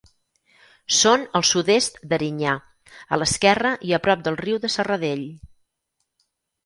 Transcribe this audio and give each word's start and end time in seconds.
Són 0.99 1.25
al 1.39 1.43
sud-est 1.49 1.99
d'Erinyà, 2.13 2.55
a 3.17 3.21
l'esquerra 3.21 3.75
i 3.91 3.95
a 3.99 4.01
prop 4.07 4.25
del 4.29 4.41
riu 4.43 4.59
de 4.65 4.73
Serradell. 4.77 5.27